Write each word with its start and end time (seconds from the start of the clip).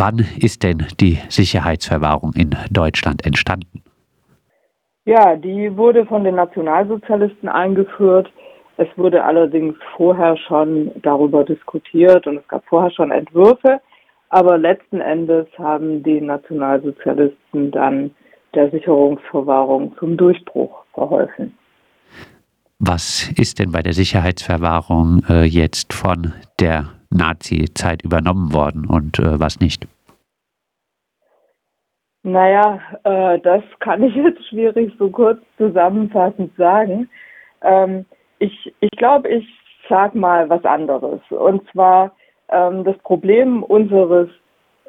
Wann 0.00 0.24
ist 0.38 0.62
denn 0.62 0.86
die 0.98 1.18
Sicherheitsverwahrung 1.28 2.32
in 2.32 2.56
Deutschland 2.70 3.26
entstanden? 3.26 3.82
Ja, 5.04 5.36
die 5.36 5.76
wurde 5.76 6.06
von 6.06 6.24
den 6.24 6.36
Nationalsozialisten 6.36 7.50
eingeführt. 7.50 8.32
Es 8.78 8.88
wurde 8.96 9.22
allerdings 9.22 9.74
vorher 9.98 10.38
schon 10.38 10.90
darüber 11.02 11.44
diskutiert 11.44 12.26
und 12.26 12.38
es 12.38 12.48
gab 12.48 12.64
vorher 12.64 12.90
schon 12.90 13.10
Entwürfe. 13.10 13.82
Aber 14.30 14.56
letzten 14.56 15.02
Endes 15.02 15.46
haben 15.58 16.02
die 16.02 16.22
Nationalsozialisten 16.22 17.70
dann 17.70 18.10
der 18.54 18.70
Sicherungsverwahrung 18.70 19.94
zum 19.98 20.16
Durchbruch 20.16 20.82
verholfen. 20.94 21.52
Was 22.78 23.30
ist 23.36 23.58
denn 23.58 23.70
bei 23.70 23.82
der 23.82 23.92
Sicherheitsverwahrung 23.92 25.24
äh, 25.28 25.44
jetzt 25.44 25.92
von 25.92 26.32
der 26.58 26.86
Nazi-Zeit 27.10 28.02
übernommen 28.02 28.52
worden 28.52 28.86
und 28.86 29.18
äh, 29.18 29.38
was 29.38 29.60
nicht? 29.60 29.86
Naja, 32.22 32.80
äh, 33.04 33.38
das 33.40 33.62
kann 33.80 34.02
ich 34.02 34.14
jetzt 34.24 34.46
schwierig 34.48 34.92
so 34.98 35.10
kurz 35.10 35.40
zusammenfassend 35.56 36.54
sagen. 36.56 37.08
Ähm, 37.62 38.04
ich 38.38 38.72
ich 38.80 38.90
glaube, 38.92 39.28
ich 39.28 39.46
sag 39.88 40.14
mal 40.14 40.48
was 40.48 40.64
anderes. 40.64 41.20
Und 41.30 41.68
zwar 41.70 42.12
ähm, 42.50 42.84
das 42.84 42.96
Problem 42.98 43.62
unseres 43.62 44.28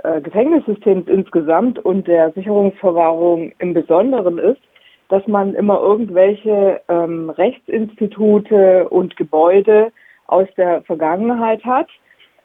äh, 0.03 0.21
Gefängnissystems 0.21 1.07
insgesamt 1.07 1.79
und 1.79 2.07
der 2.07 2.31
Sicherungsverwahrung 2.31 3.51
im 3.59 3.73
Besonderen 3.73 4.37
ist, 4.37 4.61
dass 5.09 5.25
man 5.27 5.53
immer 5.55 5.79
irgendwelche 5.81 6.81
ähm, 6.87 7.29
Rechtsinstitute 7.29 8.87
und 8.89 9.17
Gebäude 9.17 9.91
aus 10.27 10.47
der 10.55 10.81
Vergangenheit 10.83 11.63
hat 11.65 11.89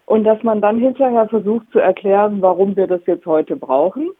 und 0.06 0.24
dass 0.24 0.42
man 0.42 0.60
dann 0.60 0.78
hinterher 0.78 1.28
versucht 1.28 1.70
zu 1.72 1.80
erklären, 1.80 2.40
warum 2.40 2.76
wir 2.76 2.86
das 2.86 3.04
jetzt 3.06 3.26
heute 3.26 3.56
brauchen. 3.56 4.10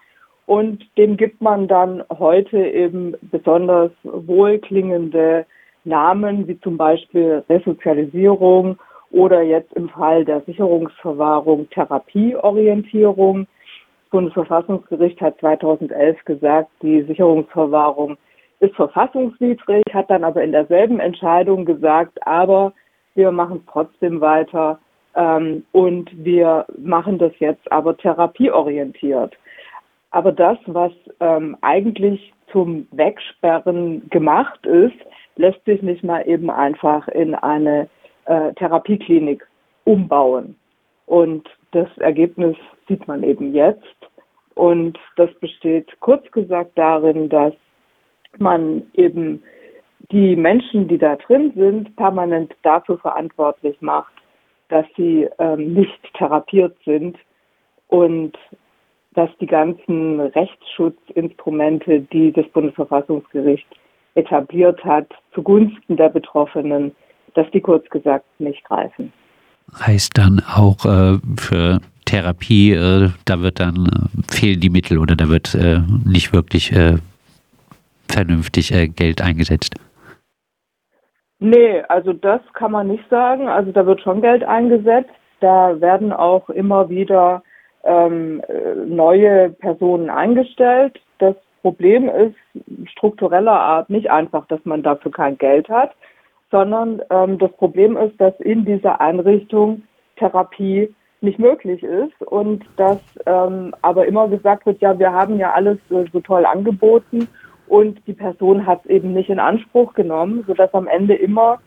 Und 0.47 0.85
dem 0.97 1.17
gibt 1.17 1.41
man 1.41 1.67
dann 1.67 2.05
heute 2.19 2.59
eben 2.59 3.15
besonders 3.23 3.91
wohlklingende 4.03 5.47
Namen, 5.85 6.47
wie 6.47 6.61
zum 6.61 6.77
Beispiel 6.77 7.45
Resozialisierung 7.49 8.79
oder 9.11 9.43
jetzt 9.43 9.73
im 9.75 9.89
Fall 9.89 10.25
der 10.25 10.41
Sicherungsverwahrung 10.43 11.71
Therapieorientierung. 11.71 13.47
Das 13.47 14.11
Bundesverfassungsgericht 14.11 15.21
hat 15.21 15.39
2011 15.39 16.25
gesagt, 16.25 16.71
die 16.83 17.03
Sicherungsverwahrung 17.03 18.17
ist 18.59 18.75
verfassungswidrig, 18.75 19.85
hat 19.93 20.11
dann 20.11 20.25
aber 20.25 20.43
in 20.43 20.53
derselben 20.53 20.99
Entscheidung 20.99 21.65
gesagt, 21.65 22.19
aber 22.27 22.73
wir 23.15 23.31
machen 23.31 23.65
trotzdem 23.71 24.21
weiter 24.21 24.79
ähm, 25.17 25.65
und 25.73 26.11
wir 26.25 26.67
machen 26.79 27.19
das 27.19 27.33
jetzt 27.39 27.71
aber 27.73 27.97
therapieorientiert. 27.97 29.35
Aber 30.11 30.33
das, 30.33 30.59
was 30.67 30.93
ähm, 31.21 31.57
eigentlich 31.63 32.33
zum 32.53 32.87
Wegsperren 32.93 34.09
gemacht 34.11 34.65
ist, 34.67 34.97
lässt 35.37 35.65
sich 35.65 35.83
nicht 35.83 36.05
mal 36.05 36.27
eben 36.27 36.51
einfach 36.51 37.09
in 37.09 37.35
eine 37.35 37.89
äh, 38.27 38.53
Therapieklinik 38.55 39.47
umbauen. 39.85 40.57
Und 41.07 41.49
das 41.73 41.89
Ergebnis 41.99 42.57
sieht 42.89 43.07
man 43.09 43.23
eben 43.23 43.55
jetzt. 43.55 43.83
Und 44.55 44.99
das 45.17 45.33
besteht 45.41 45.89
kurz 46.01 46.31
gesagt 46.33 46.73
darin, 46.77 47.29
dass 47.29 47.53
man 48.39 48.83
eben 48.95 49.43
die 50.11 50.37
Menschen, 50.37 50.89
die 50.89 50.99
da 50.99 51.17
drin 51.17 51.53
sind, 51.57 51.95
permanent 51.97 52.55
dafür 52.63 52.99
verantwortlich 52.99 53.77
macht, 53.81 54.13
dass 54.69 54.87
sie 54.97 55.29
ähm, 55.39 55.75
nicht 55.75 55.99
therapiert 56.15 56.77
sind 56.85 57.17
und 57.89 58.37
dass 59.15 59.31
die 59.41 59.47
ganzen 59.47 60.21
Rechtsschutzinstrumente, 60.21 62.01
die 62.01 62.33
das 62.33 62.47
Bundesverfassungsgericht 62.49 63.67
etabliert 64.15 64.85
hat, 64.85 65.09
zugunsten 65.35 65.97
der 65.97 66.11
Betroffenen, 66.11 66.95
dass 67.35 67.51
die 67.51 67.61
kurz 67.61 67.89
gesagt 67.91 68.27
nicht 68.39 68.65
greifen. 68.65 69.13
Heißt 69.81 70.17
dann 70.17 70.41
auch 70.41 70.85
äh, 70.85 71.19
für 71.39 71.81
Therapie, 72.05 72.73
äh, 72.73 73.11
da 73.25 73.41
wird 73.41 73.61
dann 73.61 73.87
äh, 73.87 74.33
fehlen 74.33 74.61
die 74.61 74.71
Mittel 74.71 74.99
oder 74.99 75.17
da 75.17 75.29
wird 75.29 75.55
äh, 75.55 75.81
nicht 76.05 76.33
wirklich 76.33 76.73
äh, 76.73 76.97
vernünftig 78.09 78.73
äh, 78.73 78.89
Geld 78.89 79.21
eingesetzt. 79.21 79.75
Nee, 81.39 81.83
also 81.89 82.13
das 82.13 82.41
kann 82.55 82.73
man 82.73 82.89
nicht 82.89 83.09
sagen. 83.11 83.49
Also 83.49 83.73
da 83.73 83.87
wird 83.87 84.01
schon 84.01 84.23
Geld 84.23 84.45
eingesetzt. 84.45 85.11
Da 85.41 85.81
werden 85.81 86.13
auch 86.13 86.49
immer 86.49 86.89
wieder 86.89 87.43
ähm, 87.85 88.43
neue 88.87 89.51
Personen 89.51 90.09
eingestellt. 90.09 90.99
Das 91.19 91.37
Problem 91.63 92.09
ist 92.09 92.37
struktureller 92.91 93.59
Art 93.59 93.91
nicht 93.91 94.11
einfach, 94.11 94.47
dass 94.47 94.65
man 94.65 94.83
dafür 94.83 95.13
kein 95.13 95.37
Geld 95.37 95.69
hat, 95.69 95.93
sondern 96.51 97.03
ähm, 97.11 97.39
das 97.39 97.53
Problem 97.53 97.97
ist, 97.97 98.19
dass 98.21 98.39
in 98.41 98.65
dieser 98.65 99.01
Einrichtung 99.01 99.83
Therapie 100.17 100.95
nicht 101.21 101.39
möglich 101.39 101.83
ist 101.83 102.21
und 102.23 102.65
dass 102.77 102.99
ähm, 103.27 103.75
aber 103.83 104.07
immer 104.07 104.29
gesagt 104.29 104.65
wird, 104.67 104.81
ja, 104.81 104.99
wir 104.99 105.13
haben 105.13 105.39
ja 105.39 105.53
alles 105.53 105.79
äh, 105.91 106.05
so 106.13 106.21
toll 106.21 106.47
angeboten 106.47 107.29
und 107.69 108.01
die 108.07 108.13
Person 108.13 108.67
hat 108.67 108.81
es 108.85 108.91
eben 108.91 109.13
nicht 109.13 109.31
in 109.31 109.39
Anspruch 109.39 109.95
genommen, 109.95 110.45
sodass 110.47 110.73
am 110.75 110.87
Ende 110.87 111.15
immer 111.15 111.61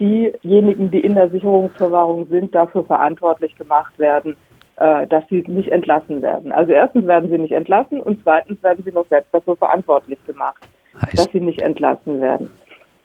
diejenigen, 0.00 0.90
die 0.90 1.00
in 1.00 1.14
der 1.14 1.30
Sicherungsverwahrung 1.30 2.26
sind, 2.28 2.54
dafür 2.54 2.84
verantwortlich 2.84 3.54
gemacht 3.56 3.96
werden, 3.98 4.36
äh, 4.76 5.06
dass 5.06 5.24
sie 5.28 5.44
nicht 5.46 5.70
entlassen 5.70 6.20
werden. 6.22 6.50
Also 6.52 6.72
erstens 6.72 7.06
werden 7.06 7.30
sie 7.30 7.38
nicht 7.38 7.52
entlassen 7.52 8.00
und 8.00 8.20
zweitens 8.22 8.62
werden 8.62 8.82
sie 8.84 8.92
noch 8.92 9.06
selbst 9.08 9.32
dafür 9.32 9.56
verantwortlich 9.56 10.18
gemacht, 10.26 10.66
heißt 11.00 11.18
dass 11.18 11.32
sie 11.32 11.40
nicht 11.40 11.60
entlassen 11.60 12.20
werden. 12.20 12.50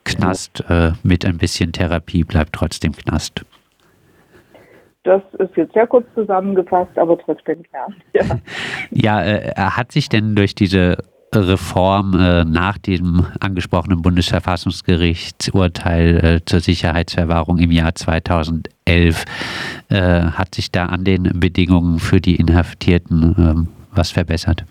Knast 0.04 0.64
äh, 0.70 0.92
mit 1.04 1.26
ein 1.26 1.38
bisschen 1.38 1.72
Therapie 1.72 2.24
bleibt 2.24 2.54
trotzdem 2.54 2.94
Knast. 2.94 3.46
Das 5.04 5.22
ist 5.38 5.56
jetzt 5.56 5.74
sehr 5.74 5.88
kurz 5.88 6.08
zusammengefasst, 6.16 6.98
aber 6.98 7.18
trotzdem 7.20 7.64
Kern. 7.64 7.96
Ja, 8.14 8.24
ja 9.22 9.24
äh, 9.24 9.52
hat 9.56 9.92
sich 9.92 10.10
denn 10.10 10.36
durch 10.36 10.56
diese 10.56 10.98
Reform 11.34 12.13
äh, 12.19 12.44
nach 12.44 12.78
dem 12.78 13.25
angesprochenen 13.40 14.01
Bundesverfassungsgerichtsurteil 14.01 16.23
äh, 16.23 16.41
zur 16.45 16.59
Sicherheitsverwahrung 16.59 17.59
im 17.59 17.72
Jahr 17.72 17.95
2011 17.95 19.23
äh, 19.89 19.95
hat 20.00 20.56
sich 20.56 20.72
da 20.72 20.88
an 20.88 21.03
den 21.03 21.39
Bedingungen 21.39 22.00
für 22.00 22.19
die 22.19 22.35
Inhaftierten 22.35 23.35
ähm, 23.38 23.68
was 23.94 24.12
verbessert? 24.12 24.66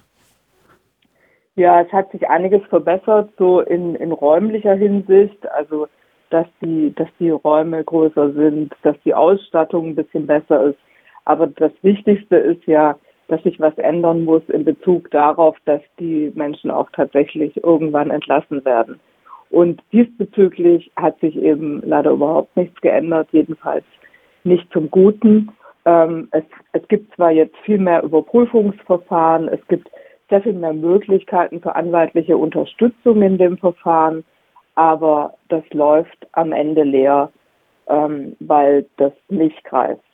Ja, 1.56 1.80
es 1.80 1.92
hat 1.92 2.10
sich 2.12 2.28
einiges 2.28 2.62
verbessert, 2.68 3.30
so 3.36 3.60
in, 3.60 3.97
in 3.97 4.12
räumlicher 4.12 4.74
Hinsicht, 4.74 5.50
also 5.50 5.88
dass 6.30 6.47
die, 6.62 6.94
dass 6.94 7.08
die 7.18 7.30
Räume 7.30 7.82
größer 7.82 8.32
sind, 8.32 8.72
dass 8.82 8.97
die 9.04 9.14
Ausstattung 9.14 9.88
ein 9.88 9.94
bisschen 9.97 10.26
besser 10.26 10.66
ist. 10.66 10.78
Aber 11.24 11.47
das 11.47 11.72
Wichtigste 11.82 12.36
ist 12.36 12.64
ja, 12.66 12.97
dass 13.28 13.43
sich 13.43 13.61
was 13.61 13.77
ändern 13.78 14.25
muss 14.25 14.43
in 14.49 14.65
Bezug 14.65 15.11
darauf, 15.11 15.56
dass 15.66 15.83
die 15.99 16.33
Menschen 16.34 16.71
auch 16.71 16.89
tatsächlich 16.93 17.62
irgendwann 17.62 18.11
entlassen 18.11 18.65
werden. 18.65 18.99
Und 19.50 19.83
diesbezüglich 19.93 20.91
hat 20.97 21.19
sich 21.21 21.37
eben 21.37 21.83
leider 21.84 22.11
überhaupt 22.11 22.56
nichts 22.56 22.78
geändert, 22.81 23.28
jedenfalls 23.33 23.84
nicht 24.44 24.71
zum 24.72 24.91
Guten. 24.91 25.50
Ähm, 25.84 26.28
es, 26.33 26.44
es 26.72 26.87
gibt 26.89 27.15
zwar 27.15 27.31
jetzt 27.31 27.56
viel 27.65 27.78
mehr 27.78 28.03
Überprüfungsverfahren, 28.03 29.49
es 29.49 29.60
gibt 29.69 29.89
sehr 30.28 30.43
viel 30.43 30.53
mehr 30.53 30.75
Möglichkeiten 30.75 31.60
für 31.60 31.75
anwaltliche 31.75 32.37
Unterstützung 32.37 33.22
in 33.22 33.39
dem 33.39 33.56
Verfahren, 33.56 34.25
aber 34.75 35.34
das 35.49 35.65
läuft 35.72 36.27
am 36.33 36.53
Ende 36.53 36.83
leer, 36.83 37.31
ähm, 37.89 38.37
weil 38.41 38.87
das 38.97 39.12
nicht 39.28 39.62
greift. 39.65 40.07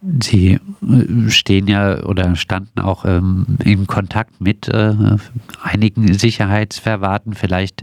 Sie 0.00 0.54
äh, 0.54 1.30
stehen 1.30 1.66
ja 1.66 2.04
oder 2.04 2.36
standen 2.36 2.80
auch 2.80 3.04
ähm, 3.04 3.58
im 3.64 3.86
Kontakt 3.86 4.40
mit 4.40 4.68
äh, 4.68 4.94
einigen 5.62 6.12
Sicherheitsverwahrten. 6.12 7.32
Vielleicht, 7.32 7.82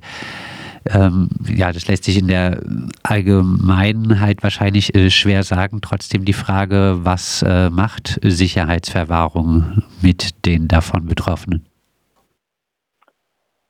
ähm, 0.89 1.29
ja, 1.53 1.73
das 1.73 1.89
lässt 1.89 2.05
sich 2.05 2.17
in 2.17 2.27
der 2.27 2.61
Allgemeinheit 3.03 4.43
wahrscheinlich 4.43 4.95
äh, 4.95 5.09
schwer 5.09 5.43
sagen. 5.43 5.79
Trotzdem 5.81 6.23
die 6.23 6.33
Frage, 6.33 6.99
was 6.99 7.43
äh, 7.43 7.69
macht 7.69 8.19
Sicherheitsverwahrung 8.23 9.83
mit 10.01 10.45
den 10.45 10.69
davon 10.69 11.07
Betroffenen? 11.07 11.65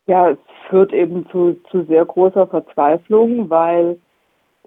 Ja, 0.05 0.29
es 0.29 0.37
führt 0.69 0.93
eben 0.93 1.27
zu, 1.31 1.57
zu 1.71 1.83
sehr 1.85 2.05
großer 2.05 2.45
Verzweiflung, 2.45 3.49
weil 3.49 3.97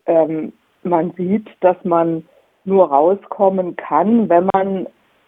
ähm, 0.06 0.52
man 0.82 1.12
sieht, 1.16 1.46
dass 1.60 1.76
man 1.84 2.24
nur 2.68 2.90
rauskommen 2.90 3.76
kann, 3.76 4.28
wenn 4.28 4.48
man 4.54 4.86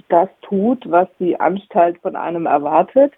das 0.08 0.28
tut, 0.42 0.88
was 0.90 1.08
die 1.18 1.38
Anstalt 1.38 1.98
von 2.02 2.16
einem 2.16 2.46
erwartet. 2.46 3.12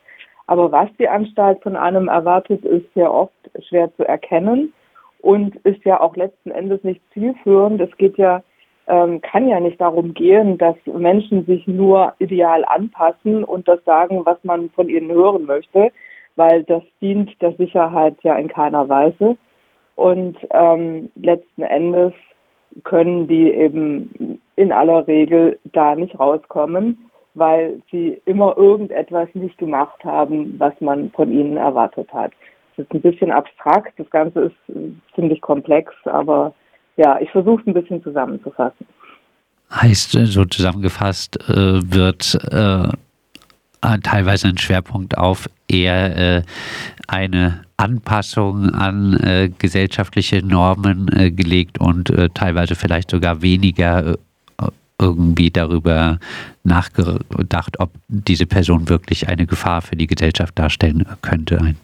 Aber 0.47 0.73
was 0.73 0.89
die 0.99 1.09
Anstalt 1.09 1.63
von 1.63 1.77
einem 1.77 2.09
erwartet, 2.09 2.65
ist 2.65 2.89
ja 2.95 3.11
oft 3.11 3.33
schwer 3.69 3.95
zu 3.97 4.07
erkennen 4.07 4.73
und 5.21 5.57
ist 5.57 5.85
ja 5.85 6.01
auch 6.01 6.17
letzten 6.17 6.51
Endes 6.51 6.83
nicht 6.85 7.01
zielführend. 7.13 7.81
Es 7.81 7.97
geht 7.97 8.17
ja 8.19 8.43
ähm, 8.89 9.21
kann 9.21 9.49
ja 9.49 9.61
nicht 9.61 9.81
darum 9.81 10.13
gehen, 10.15 10.59
dass 10.59 10.77
Menschen 10.87 11.47
sich 11.47 11.67
nur 11.67 12.15
ideal 12.19 12.65
anpassen 12.67 13.45
und 13.45 13.69
das 13.69 13.83
sagen, 13.85 14.23
was 14.25 14.43
man 14.43 14.71
von 14.71 14.89
ihnen 14.89 15.11
hören 15.11 15.47
möchte, 15.47 15.93
weil 16.37 16.65
das 16.65 16.83
dient 17.01 17.41
der 17.41 17.53
Sicherheit 17.53 18.17
ja 18.23 18.35
in 18.37 18.49
keiner 18.49 18.89
Weise. 18.89 19.37
Und 19.95 20.37
ähm, 20.51 21.11
letzten 21.15 21.63
Endes 21.63 22.13
können 22.85 23.27
die 23.29 23.51
eben 23.51 24.41
in 24.57 24.73
aller 24.73 25.07
Regel 25.07 25.59
da 25.73 25.95
nicht 25.95 26.19
rauskommen, 26.19 26.99
weil 27.35 27.81
sie 27.91 28.21
immer 28.27 28.57
irgendetwas 28.57 29.29
nicht 29.35 29.59
gemacht 29.59 30.05
haben, 30.05 30.59
was 30.59 30.75
man 30.81 31.11
von 31.11 31.33
ihnen 31.33 31.57
erwartet 31.57 32.13
hat. 32.13 32.33
Das 32.77 32.87
ist 32.87 32.93
ein 32.93 33.03
bisschen 33.03 33.31
abstrakt, 33.31 33.93
das 33.99 34.09
Ganze 34.11 34.41
ist 34.41 34.57
ziemlich 35.15 35.41
komplex, 35.41 35.93
aber 36.05 36.55
ja, 36.97 37.19
ich 37.21 37.31
versuche 37.31 37.61
es 37.61 37.67
ein 37.67 37.75
bisschen 37.75 38.03
zusammenzufassen. 38.03 38.87
Heißt, 39.71 40.15
äh, 40.17 40.27
so 40.27 40.45
zusammengefasst 40.45 41.39
äh, 41.49 41.81
wird 41.83 42.39
äh, 42.51 42.89
teilweise 44.03 44.49
ein 44.49 44.59
Schwerpunkt 44.59 45.17
auf 45.17 45.49
eher 45.73 46.17
äh, 46.17 46.43
eine 47.09 47.65
Anpassung 47.77 48.71
an 48.71 49.15
äh, 49.15 49.51
gesellschaftliche 49.59 50.45
Normen 50.47 51.09
äh, 51.17 51.31
gelegt 51.31 51.81
und 51.81 52.13
teilweise 52.35 52.75
vielleicht 52.75 53.11
sogar 53.11 53.43
weniger 53.43 54.17
irgendwie 55.01 55.51
darüber 55.51 56.19
nachgedacht, 56.63 57.81
ob 57.81 57.91
diese 58.07 58.47
Person 58.47 58.89
wirklich 58.89 59.29
eine 59.29 59.47
Gefahr 59.47 59.83
für 59.83 59.97
die 59.97 60.07
Gesellschaft 60.07 60.57
darstellen 60.57 61.05
könnte. 61.23 61.75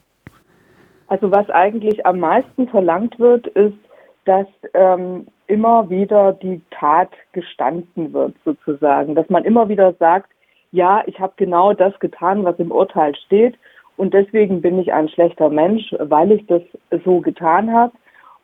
Also 1.08 1.30
was 1.32 1.50
eigentlich 1.50 2.06
am 2.06 2.20
meisten 2.20 2.68
verlangt 2.68 3.18
wird, 3.18 3.48
ist, 3.48 3.78
dass 4.24 4.46
ähm, 4.74 5.26
immer 5.48 5.88
wieder 5.90 6.34
die 6.34 6.60
Tat 6.70 7.10
gestanden 7.32 8.12
wird, 8.12 8.34
sozusagen. 8.44 9.14
Dass 9.14 9.28
man 9.30 9.44
immer 9.44 9.68
wieder 9.68 9.94
sagt, 9.94 10.30
ja, 10.70 11.02
ich 11.06 11.18
habe 11.18 11.32
genau 11.36 11.72
das 11.72 11.98
getan, 11.98 12.44
was 12.44 12.58
im 12.58 12.70
Urteil 12.70 13.16
steht 13.16 13.56
und 13.98 14.14
deswegen 14.14 14.62
bin 14.62 14.78
ich 14.78 14.92
ein 14.92 15.08
schlechter 15.08 15.50
Mensch, 15.50 15.94
weil 15.98 16.32
ich 16.32 16.46
das 16.46 16.62
so 17.04 17.20
getan 17.20 17.72
habe. 17.72 17.92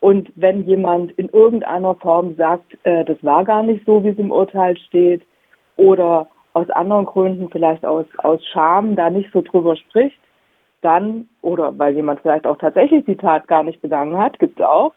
Und 0.00 0.30
wenn 0.36 0.66
jemand 0.66 1.12
in 1.12 1.30
irgendeiner 1.30 1.94
Form 1.94 2.36
sagt, 2.36 2.76
äh, 2.82 3.04
das 3.04 3.16
war 3.22 3.44
gar 3.44 3.62
nicht 3.62 3.86
so, 3.86 4.04
wie 4.04 4.10
es 4.10 4.18
im 4.18 4.30
Urteil 4.30 4.76
steht, 4.76 5.22
oder 5.76 6.28
aus 6.52 6.70
anderen 6.70 7.06
Gründen, 7.06 7.48
vielleicht 7.50 7.84
aus, 7.84 8.06
aus 8.18 8.40
Scham, 8.52 8.96
da 8.96 9.10
nicht 9.10 9.30
so 9.32 9.42
drüber 9.42 9.76
spricht, 9.76 10.18
dann, 10.82 11.28
oder 11.42 11.76
weil 11.78 11.94
jemand 11.94 12.20
vielleicht 12.20 12.46
auch 12.46 12.58
tatsächlich 12.58 13.04
die 13.06 13.16
Tat 13.16 13.48
gar 13.48 13.62
nicht 13.62 13.80
begangen 13.80 14.16
hat, 14.18 14.38
gibt 14.38 14.60
es 14.60 14.66
auch, 14.66 14.92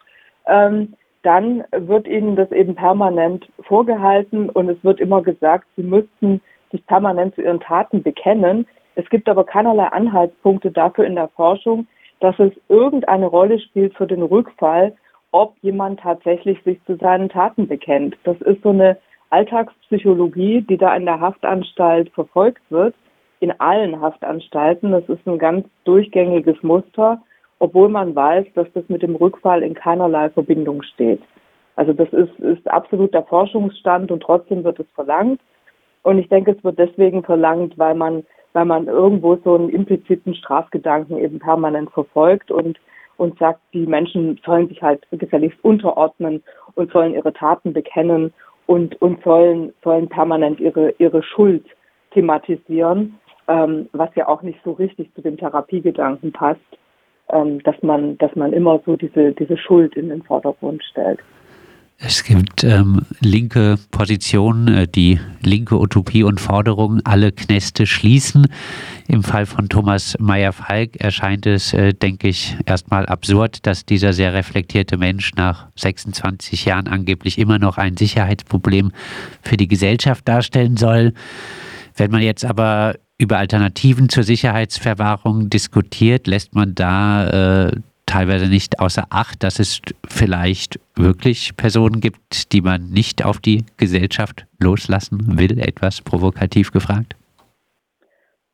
ähm, 0.48 0.94
dann 1.24 1.63
wird 1.71 2.07
ihnen 2.07 2.36
das 2.36 2.51
eben 2.51 2.75
permanent 2.75 3.48
vorgehalten 3.62 4.50
und 4.50 4.69
es 4.69 4.83
wird 4.83 5.00
immer 5.00 5.21
gesagt, 5.21 5.65
sie 5.75 5.83
müssten 5.83 6.42
sich 6.71 6.86
permanent 6.86 7.36
zu 7.36 7.42
ihren 7.42 7.60
Taten 7.60 8.03
bekennen. 8.03 8.68
Es 8.98 9.08
gibt 9.10 9.30
aber 9.30 9.44
keinerlei 9.44 9.86
Anhaltspunkte 9.86 10.72
dafür 10.72 11.06
in 11.06 11.16
der 11.16 11.30
Forschung, 11.30 11.88
dass 12.20 12.38
es 12.40 12.52
irgendeine 12.68 13.28
Rolle 13.28 13.60
spielt 13.60 13.96
für 13.96 14.08
den 14.08 14.24
Rückfall, 14.24 14.96
ob 15.32 15.56
jemand 15.62 16.00
tatsächlich 16.00 16.62
sich 16.64 16.84
zu 16.86 16.96
seinen 16.96 17.30
Taten 17.30 17.68
bekennt. 17.68 18.18
Das 18.24 18.40
ist 18.42 18.64
so 18.64 18.70
eine 18.70 18.98
Alltagspsychologie, 19.30 20.62
die 20.62 20.78
da 20.78 20.96
in 20.96 21.06
der 21.06 21.20
Haftanstalt 21.20 22.10
verfolgt 22.12 22.64
wird, 22.70 22.96
in 23.40 23.52
allen 23.60 24.02
Haftanstalten. 24.02 24.92
Das 24.92 25.08
ist 25.08 25.28
ein 25.28 25.38
ganz 25.38 25.68
durchgängiges 25.84 26.62
Muster 26.64 27.22
obwohl 27.60 27.90
man 27.90 28.16
weiß, 28.16 28.46
dass 28.54 28.68
das 28.74 28.88
mit 28.88 29.02
dem 29.02 29.16
Rückfall 29.16 29.64
in 29.64 29.74
keinerlei 29.74 30.30
Verbindung 30.30 30.84
steht. 30.84 31.22
Also 31.76 31.94
das 31.94 32.10
ist, 32.10 32.40
ist 32.40 32.68
absoluter 32.70 33.24
Forschungsstand 33.24 34.12
und 34.12 34.22
trotzdem 34.22 34.64
wird 34.64 34.80
es 34.80 34.88
verlangt. 34.94 35.42
Und 36.04 36.20
ich 36.20 36.30
denke, 36.30 36.52
es 36.52 36.64
wird 36.64 36.80
deswegen 36.80 37.24
verlangt, 37.24 37.78
weil 37.78 37.96
man, 37.96 38.26
weil 38.57 38.65
man 38.65 38.88
irgendwo 38.88 39.36
so 39.44 39.54
einen 39.54 39.69
impliziten 39.69 40.33
Strafgedanken 40.33 41.19
eben 41.19 41.38
permanent 41.38 41.92
verfolgt 41.92 42.50
und, 42.50 42.80
und 43.18 43.38
sagt, 43.38 43.59
die 43.71 43.86
Menschen 43.86 44.39
sollen 44.44 44.68
sich 44.68 44.81
halt 44.81 45.06
gefälligst 45.12 45.63
unterordnen 45.63 46.42
und 46.74 46.92
sollen 46.92 47.13
ihre 47.13 47.33
Taten 47.33 47.71
bekennen 47.71 48.33
und, 48.65 49.00
und 49.00 49.24
sollen, 49.24 49.74
sollen 49.83 50.09
permanent 50.09 50.59
ihre, 50.59 50.89
ihre 50.98 51.21
Schuld 51.21 51.68
thematisieren, 52.15 53.19
ähm, 53.48 53.89
was 53.92 54.09
ja 54.15 54.27
auch 54.27 54.42
nicht 54.42 54.57
so 54.65 54.71
richtig 54.71 55.13
zu 55.13 55.21
dem 55.21 55.38
Therapiegedanken 55.38 56.31
passt 56.31 56.60
ähm, 57.30 57.62
dass 57.63 57.75
man, 57.83 58.18
dass 58.18 58.36
man 58.36 58.53
immer 58.53 58.80
so 58.88 58.95
diese, 58.95 59.33
diese 59.33 59.57
Schuld 59.57 59.95
in 59.95 60.10
den 60.10 60.24
Vordergrund 60.24 60.83
stellt. 60.83 61.19
Es 62.00 62.24
gibt 62.24 62.64
ähm, 62.64 63.02
linke 63.22 63.80
Positionen, 63.90 64.68
äh, 64.68 64.88
die 64.88 65.20
linke 65.42 65.80
Utopie 65.80 66.22
und 66.22 66.40
Forderung, 66.40 67.02
alle 67.06 67.32
Knäste 67.32 67.88
schließen. 67.88 68.46
Im 69.08 69.24
Fall 69.24 69.48
von 69.48 69.68
Thomas 69.68 70.16
Meyer-Falk 70.20 70.98
erscheint 70.98 71.48
es, 71.48 71.74
äh, 71.74 71.94
denke 71.94 72.28
ich, 72.28 72.56
erstmal 72.68 73.08
absurd, 73.08 73.66
dass 73.66 73.84
dieser 73.84 74.14
sehr 74.14 74.34
reflektierte 74.34 74.98
Mensch 74.98 75.34
nach 75.34 75.70
26 75.76 76.66
Jahren 76.66 76.88
angeblich 76.88 77.40
immer 77.40 77.58
noch 77.58 77.80
ein 77.80 77.98
Sicherheitsproblem 77.98 78.92
für 79.42 79.58
die 79.58 79.68
Gesellschaft 79.68 80.28
darstellen 80.28 80.78
soll. 80.78 81.14
Wenn 81.96 82.12
man 82.12 82.22
jetzt 82.22 82.46
aber 82.46 82.96
über 83.18 83.40
Alternativen 83.40 84.10
zur 84.10 84.22
Sicherheitsverwahrung 84.22 85.50
diskutiert, 85.50 86.28
lässt 86.28 86.54
man 86.54 86.76
da 86.76 87.70
äh, 87.70 87.72
teilweise 88.07 88.50
nicht 88.50 88.80
außer 88.80 89.04
Acht, 89.12 89.44
dass 89.44 89.59
es 89.59 89.81
vielleicht 90.07 90.80
wirklich 90.95 91.56
Personen 91.56 92.01
gibt, 92.01 92.51
die 92.54 92.62
man 92.62 92.89
nicht 92.89 93.24
auf 93.24 93.38
die 93.38 93.65
Gesellschaft 93.77 94.48
loslassen 94.59 95.38
will, 95.38 95.59
etwas 95.59 96.01
provokativ 96.01 96.71
gefragt? 96.71 97.15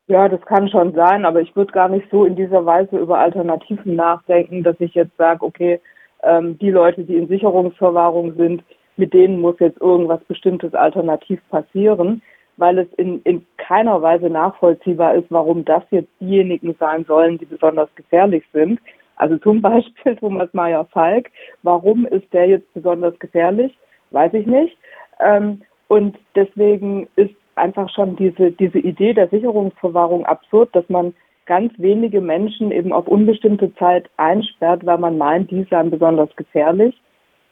Ja, 0.06 0.28
das 0.28 0.42
kann 0.42 0.68
schon 0.68 0.92
sein, 0.92 1.24
aber 1.24 1.40
ich 1.40 1.56
würde 1.56 1.72
gar 1.72 1.88
nicht 1.88 2.06
so 2.10 2.26
in 2.26 2.36
dieser 2.36 2.66
Weise 2.66 2.98
über 2.98 3.18
Alternativen 3.18 3.96
nachdenken, 3.96 4.62
dass 4.62 4.78
ich 4.78 4.92
jetzt 4.92 5.16
sage, 5.16 5.42
okay, 5.42 5.80
ähm, 6.22 6.58
die 6.58 6.70
Leute, 6.70 7.04
die 7.04 7.16
in 7.16 7.28
Sicherungsverwahrung 7.28 8.34
sind, 8.36 8.62
mit 8.98 9.14
denen 9.14 9.40
muss 9.40 9.58
jetzt 9.60 9.80
irgendwas 9.80 10.22
Bestimmtes 10.24 10.74
alternativ 10.74 11.40
passieren 11.48 12.20
weil 12.56 12.78
es 12.78 12.88
in, 12.96 13.20
in 13.22 13.44
keiner 13.56 14.00
Weise 14.02 14.30
nachvollziehbar 14.30 15.14
ist, 15.14 15.26
warum 15.30 15.64
das 15.64 15.82
jetzt 15.90 16.10
diejenigen 16.20 16.74
sein 16.78 17.04
sollen, 17.04 17.38
die 17.38 17.46
besonders 17.46 17.88
gefährlich 17.94 18.44
sind. 18.52 18.80
Also 19.16 19.38
zum 19.38 19.60
Beispiel 19.62 20.16
Thomas 20.16 20.52
Meyer-Falk. 20.52 21.30
Warum 21.62 22.06
ist 22.06 22.32
der 22.32 22.46
jetzt 22.48 22.72
besonders 22.74 23.18
gefährlich? 23.18 23.76
Weiß 24.10 24.32
ich 24.34 24.46
nicht. 24.46 24.76
Ähm, 25.20 25.62
und 25.88 26.16
deswegen 26.34 27.08
ist 27.16 27.34
einfach 27.56 27.88
schon 27.90 28.16
diese, 28.16 28.50
diese 28.52 28.78
Idee 28.78 29.14
der 29.14 29.28
Sicherungsverwahrung 29.28 30.26
absurd, 30.26 30.74
dass 30.74 30.88
man 30.88 31.14
ganz 31.46 31.72
wenige 31.76 32.20
Menschen 32.20 32.72
eben 32.72 32.92
auf 32.92 33.06
unbestimmte 33.06 33.74
Zeit 33.74 34.08
einsperrt, 34.16 34.84
weil 34.86 34.98
man 34.98 35.18
meint, 35.18 35.50
die 35.50 35.66
seien 35.70 35.90
besonders 35.90 36.34
gefährlich. 36.36 36.98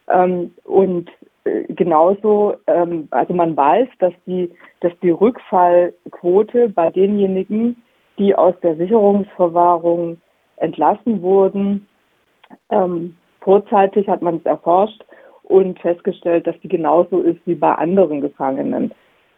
Ähm, 0.09 0.53
und 0.65 1.11
äh, 1.45 1.65
genauso, 1.75 2.55
ähm, 2.67 3.09
also 3.11 3.35
man 3.35 3.57
weiß, 3.57 3.89
dass 3.99 4.13
die, 4.27 4.51
dass 4.81 4.93
die 5.03 5.11
Rückfallquote 5.11 6.71
bei 6.71 6.91
denjenigen, 6.91 7.83
die 8.19 8.35
aus 8.35 8.55
der 8.63 8.77
Sicherungsverwahrung 8.77 10.21
entlassen 10.62 11.23
wurden, 11.23 11.87
ähm, 12.71 13.16
vorzeitig 13.40 14.09
hat 14.09 14.23
man 14.23 14.37
es 14.37 14.45
erforscht 14.45 15.04
und 15.42 15.78
festgestellt, 15.81 16.47
dass 16.47 16.59
die 16.61 16.69
genauso 16.69 17.21
ist 17.21 17.40
wie 17.47 17.54
bei 17.54 17.75
anderen 17.75 18.21
Gefangenen. 18.21 18.92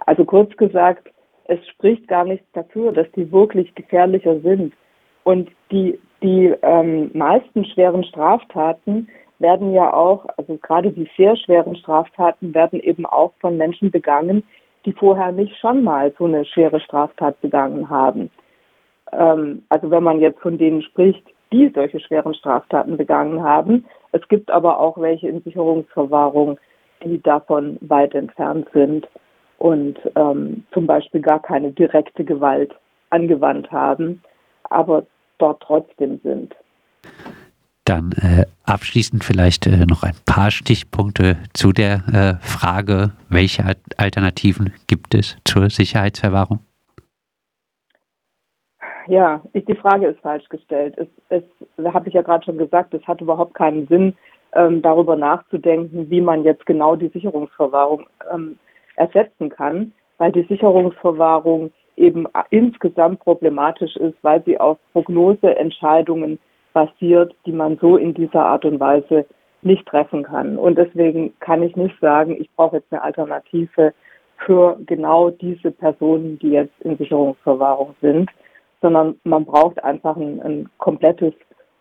Also 0.07 0.25
kurz 0.25 0.57
gesagt, 0.57 1.09
es 1.45 1.59
spricht 1.69 2.09
gar 2.09 2.25
nichts 2.25 2.47
dafür, 2.53 2.93
dass 2.93 3.11
die 3.13 3.31
wirklich 3.31 3.75
gefährlicher 3.75 4.41
sind. 4.41 4.73
Und 5.25 5.51
die, 5.71 5.99
die 6.23 6.55
ähm, 6.63 7.11
meisten 7.15 7.65
schweren 7.65 8.05
Straftaten 8.05 9.09
werden 9.39 9.73
ja 9.73 9.93
auch, 9.93 10.27
also 10.37 10.57
gerade 10.59 10.93
die 10.93 11.09
sehr 11.17 11.37
schweren 11.37 11.77
Straftaten 11.77 12.55
werden 12.55 12.81
eben 12.81 13.05
auch 13.07 13.33
von 13.41 13.57
Menschen 13.57 13.91
begangen, 13.91 14.43
die 14.85 14.93
vorher 14.93 15.33
nicht 15.33 15.57
schon 15.59 15.83
mal 15.83 16.13
so 16.19 16.27
eine 16.27 16.45
schwere 16.45 16.81
Straftat 16.81 17.41
begangen 17.41 17.89
haben. 17.89 18.31
Ähm, 19.19 19.63
also 19.69 19.91
wenn 19.91 20.03
man 20.03 20.21
jetzt 20.21 20.41
von 20.41 20.59
denen 20.59 20.83
spricht, 20.83 21.25
die 21.55 21.71
solche 21.75 22.01
schweren 22.01 22.35
Straftaten 22.35 22.97
begangen 22.97 23.43
haben. 23.43 23.85
Es 24.13 24.27
gibt 24.29 24.51
aber 24.51 24.79
auch 24.81 24.99
welche 24.99 25.29
in 25.29 25.43
Sicherungsverwahrung, 25.43 26.59
die 27.05 27.23
davon 27.23 27.79
weit 27.81 28.15
entfernt 28.15 28.67
sind 28.73 29.07
und 29.59 29.99
ähm, 30.17 30.65
zum 30.73 30.87
Beispiel 30.87 31.21
gar 31.21 31.41
keine 31.41 31.71
direkte 31.71 32.25
Gewalt 32.25 32.75
angewandt 33.11 33.71
haben, 33.71 34.23
aber 34.65 35.07
dort 35.39 35.63
trotzdem 35.63 36.21
sind. 36.25 36.55
Dann 37.85 38.13
äh, 38.13 38.47
abschließend 38.65 39.23
vielleicht 39.23 39.67
äh, 39.67 39.85
noch 39.87 40.03
ein 40.03 40.17
paar 40.25 40.51
Stichpunkte 40.51 41.37
zu 41.53 41.73
der 41.73 42.03
äh, 42.41 42.47
Frage, 42.47 43.13
welche 43.29 43.63
Alternativen 43.99 44.73
gibt 44.87 45.15
es 45.15 45.37
zur 45.45 45.69
Sicherheitsverwahrung? 45.69 46.61
Ja, 49.07 49.43
ich, 49.53 49.65
die 49.67 49.75
Frage 49.75 50.07
ist 50.07 50.21
falsch 50.21 50.49
gestellt. 50.49 50.95
Es, 50.97 51.43
es 51.79 51.85
habe 51.93 52.09
ich 52.09 52.15
ja 52.15 52.23
gerade 52.23 52.45
schon 52.45 52.59
gesagt, 52.59 52.95
es 52.95 53.07
hat 53.07 53.21
überhaupt 53.21 53.55
keinen 53.55 53.87
Sinn, 53.87 54.15
ähm, 54.55 54.83
darüber 54.83 55.17
nachzudenken, 55.17 56.09
wie 56.11 56.21
man 56.21 56.45
jetzt 56.45 56.65
genau 56.67 56.97
die 56.97 57.09
Sicherungsverwahrung 57.09 58.07
ähm, 58.33 58.59
ersetzen 58.97 59.51
kann, 59.51 59.93
weil 60.19 60.33
die 60.33 60.45
Sicherungsverwahrung 60.45 61.73
eben 61.97 62.27
insgesamt 62.51 63.21
problematisch 63.21 63.97
ist, 63.97 64.17
weil 64.23 64.43
sie 64.45 64.59
auf 64.59 64.79
Prognoseentscheidungen 64.93 66.39
basiert, 66.73 67.35
die 67.47 67.53
man 67.53 67.79
so 67.79 67.97
in 67.97 68.15
dieser 68.15 68.45
Art 68.45 68.65
und 68.65 68.81
Weise 68.81 69.27
nicht 69.63 69.87
treffen 69.87 70.25
kann. 70.25 70.59
Und 70.59 70.77
deswegen 70.77 71.33
kann 71.41 71.63
ich 71.63 71.77
nicht 71.77 71.99
sagen, 72.01 72.37
ich 72.39 72.51
brauche 72.57 72.77
jetzt 72.77 72.93
eine 72.93 73.03
Alternative 73.03 73.95
für 74.39 74.77
genau 74.87 75.31
diese 75.31 75.71
Personen, 75.71 76.39
die 76.41 76.51
jetzt 76.51 76.81
in 76.81 76.97
Sicherungsverwahrung 76.99 77.95
sind, 78.01 78.31
sondern 78.85 79.19
man 79.25 79.47
braucht 79.47 79.83
einfach 79.83 80.15
ein, 80.15 80.43
ein 80.43 80.69
komplettes 80.77 81.33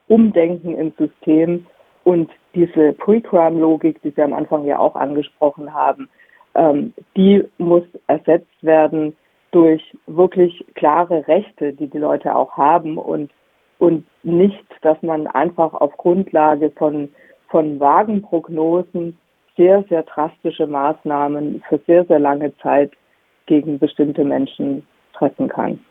Umdenken 0.07 0.77
im 0.77 0.93
System 0.97 1.65
und 2.05 2.31
diese 2.55 2.93
Pre-Crime-Logik, 2.93 4.01
die 4.03 4.11
Sie 4.11 4.21
am 4.21 4.31
Anfang 4.31 4.63
ja 4.63 4.79
auch 4.79 4.95
angesprochen 4.95 5.73
haben, 5.73 6.07
ähm, 6.55 6.93
die 7.17 7.43
muss 7.57 7.83
ersetzt 8.07 8.55
werden 8.61 9.17
durch 9.51 9.83
wirklich 10.07 10.65
klare 10.75 11.27
Rechte, 11.27 11.73
die 11.73 11.87
die 11.87 11.97
Leute 11.97 12.33
auch 12.33 12.55
haben 12.55 12.97
und, 12.97 13.31
und 13.79 14.05
nicht, 14.23 14.63
dass 14.81 15.01
man 15.01 15.27
einfach 15.27 15.73
auf 15.73 15.97
Grundlage 15.97 16.71
von, 16.71 17.09
von 17.49 17.81
vagen 17.81 18.21
Prognosen 18.21 19.17
sehr, 19.57 19.83
sehr 19.89 20.03
drastische 20.03 20.67
Maßnahmen 20.67 21.61
für 21.67 21.81
sehr, 21.85 22.05
sehr 22.05 22.19
lange 22.19 22.55
Zeit 22.59 22.93
gegen 23.45 23.77
bestimmte 23.77 24.23
Menschen 24.23 24.87
treffen 25.11 25.49
kann. 25.49 25.83